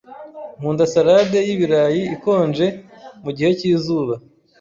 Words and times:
Nkunda 0.59 0.83
salade 0.93 1.37
y'ibirayi 1.47 2.01
ikonje 2.15 2.67
mugihe 3.23 3.51
cyizuba. 3.59 4.13